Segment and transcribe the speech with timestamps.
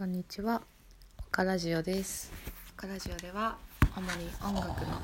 [0.00, 0.62] こんにちは。
[1.18, 2.32] オカラジオです。
[2.72, 3.58] オカラジオでは
[3.94, 4.98] 主に音楽の、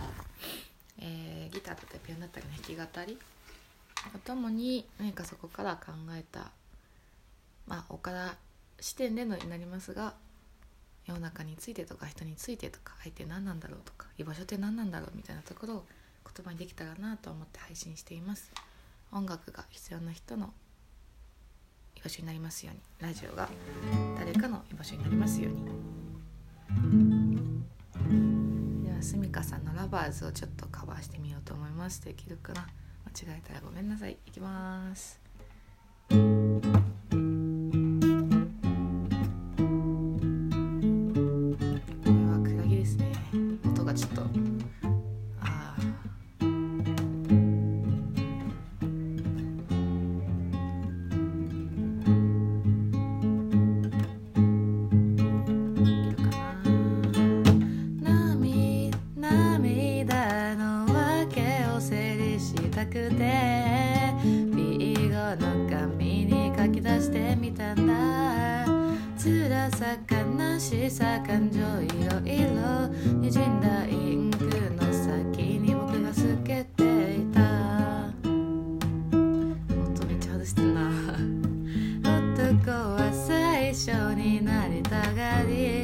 [1.01, 3.19] えーギターだったりピアノだったりの弾き語り
[4.11, 6.51] とともに何かそこから考えた
[7.67, 8.37] まあオカラ
[8.81, 10.15] 視点でのになりますが
[11.05, 15.85] 世の中についてとか人についてとか相手何なんだろうとか居場所って何なんだろうみたいなところを
[16.25, 18.51] 言葉にできたらなと思って配信しています。
[19.13, 20.55] 音楽が必要な人の
[22.07, 22.81] 場所になりますように。
[23.01, 23.49] ラジオが
[24.17, 25.65] 誰かの居場所になりますように。
[28.85, 32.05] ではすみかさんの「ラバーズ」をちょっとカバーしてみようと思います。
[32.05, 32.69] できるかな？
[33.07, 34.17] 間違えたらごめんなさい。
[34.25, 35.19] いきます。
[62.77, 63.09] たくて
[64.23, 68.67] ビーゴの紙に書き出してみたんだ。
[69.17, 71.63] 辛さ悲しさ感情い
[72.05, 72.89] ろいろ
[73.19, 78.11] にじんだインクの先に僕が透けていた。
[78.29, 80.91] 音めっちゃ外してんな。
[82.37, 85.76] 男は最初になりたがり。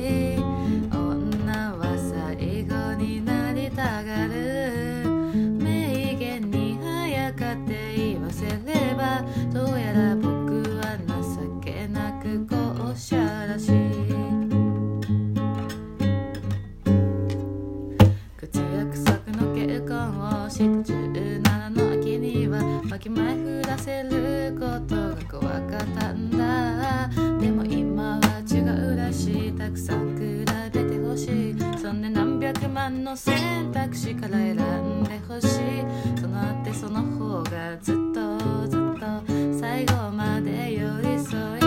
[20.53, 22.59] して17の秋には
[22.91, 27.09] わきまえ振らせることが怖かったんだ。
[27.41, 30.45] でも今は違うらしいたくさん比
[30.75, 31.57] べてほしい。
[31.81, 36.21] そんで何百万の選択肢から選んでほしい。
[36.21, 41.62] そのあってその方がずっとずっと最後まで寄り添い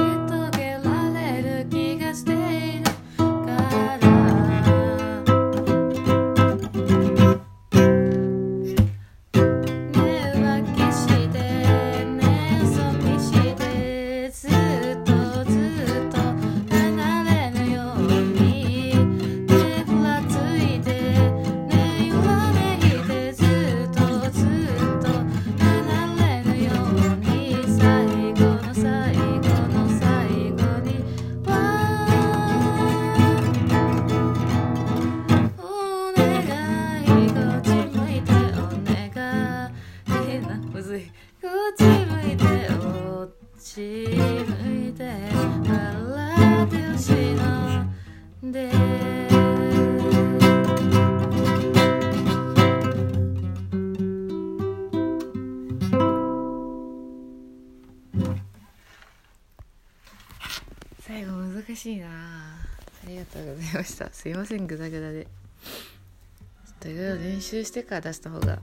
[61.15, 62.07] 最後難しいな。
[62.07, 64.09] ありがとうございました。
[64.11, 65.23] すいませんグダグダで。
[65.23, 68.59] ちょっといろいろ練習してから出した方が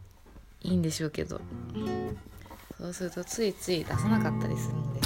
[0.61, 1.41] いいんでしょうけど。
[2.77, 5.01] そうするとついつい出さなかったりするので。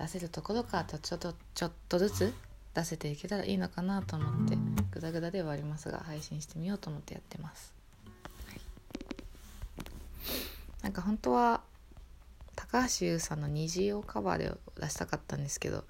[0.00, 2.34] 出せるところからちょっとちょっとずつ
[2.74, 4.58] 出せていけたらいいのかなと思って
[4.90, 7.72] グダグダではありますが配信してみようと思ってやってます、
[8.48, 8.60] はい。
[10.82, 11.60] なんか本当は
[12.56, 15.84] 高橋優さんの「虹」をカバーで出したかったんですけど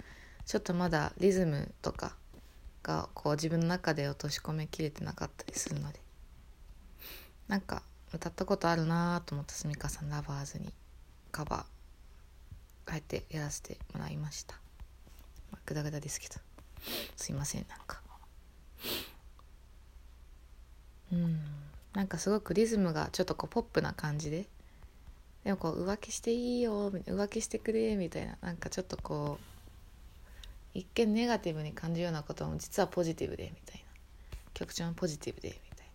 [0.47, 2.17] ちょっとまだリズムとか
[2.83, 6.01] がこう自分の中で落とし込めきれてなかったりするので。
[7.49, 7.83] なんか
[8.15, 10.73] 歌ったことあるなと思ったすみかさんラバーズに
[11.31, 14.55] カバーあえてやらせてもらいました、
[15.67, 16.37] グダグダですけど。
[17.17, 18.01] すいませんなんか。
[21.13, 21.41] うん。
[21.93, 24.47] なんかすごくリズムがちょっとこうポップな感じで。
[25.45, 29.52] でもこう浮気していいよ浮気してくれみたいななんかちょっとこう
[30.75, 33.83] 一見ネガティブに感じるようなことも実はポジティブでみたいな。
[34.55, 35.93] 曲調もポジティブでみたいな。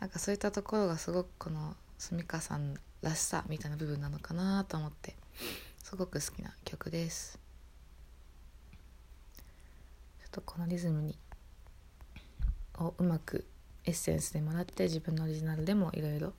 [0.00, 5.14] なんかそういったところがすごくこのすみかさんらしさみたいな部分なのかなと思って
[5.82, 7.38] すごく好きな曲です。
[10.20, 11.16] ちょっとこのリズムに
[12.78, 13.46] をうまく
[13.84, 16.32] エッセンスでもらって自分のオリジナルでもいろいろ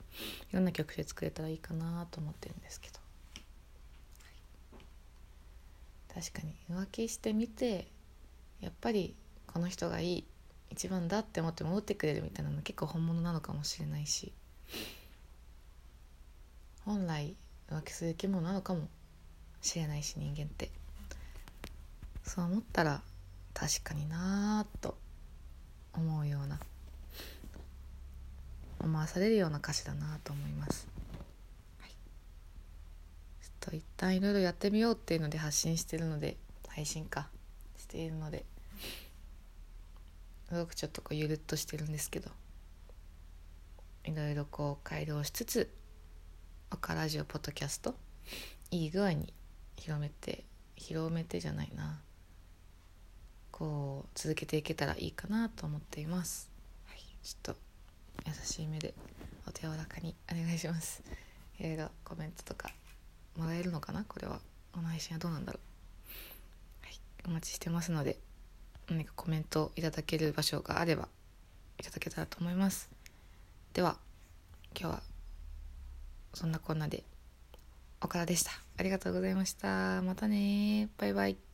[0.52, 2.95] いろんな曲で作れたらいいかなと思ってるんですけど。
[6.16, 7.88] 確かに浮気してみて
[8.62, 9.14] やっぱり
[9.46, 10.24] この人がいい
[10.72, 14.34] 一番だって思って戻ってくれるみたいなの結構本物なのかもしれないし
[16.86, 17.36] 本来
[17.70, 18.88] 浮気する生き物なのかも
[19.62, 20.72] しれないし人間って。
[22.26, 23.02] そう思ったら
[23.54, 24.98] 確かになーと
[25.94, 26.60] 思うような
[28.80, 30.88] 思わされるような歌詞だなと思います、
[33.76, 36.38] 一旦いろいろやってみようっていうので発信してるので
[36.68, 37.30] 配信か。
[37.78, 38.46] しているので。
[40.50, 42.30] すごくちょっとこうゆるっとしてるんですけど。
[44.06, 45.74] いろいろこう改良しつつ
[46.72, 47.96] オカラジオポッドキャスト
[48.70, 49.34] いい具合に
[49.78, 50.44] 広めて
[50.76, 52.00] 広めてじゃないな。
[53.52, 56.52] こう続けていけたらいいかなと思っています、
[56.88, 57.60] はい、ちょっと
[58.28, 58.94] 優しい目で
[59.48, 61.02] お手柔らかにお願いします。
[61.58, 62.70] いろいろコメントとか
[63.36, 64.06] もらえるのかな？
[64.08, 64.40] これは。
[64.72, 65.60] この配信はどうなんだろ
[66.84, 66.86] う？
[66.86, 68.18] はいお待ちしてますので
[68.90, 71.08] 何かコメントいただける場所があれば
[71.80, 72.90] いただけたらと思います。
[73.74, 73.98] では
[74.80, 75.02] 今日は
[76.34, 77.04] そんなこんなで
[78.02, 78.52] 岡田でした。
[78.78, 80.02] ありがとうございました。
[80.02, 81.45] またねバイバイ。